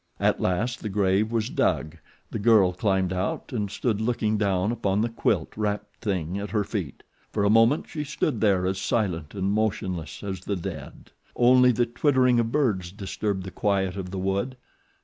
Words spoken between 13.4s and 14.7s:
the quiet of the wood.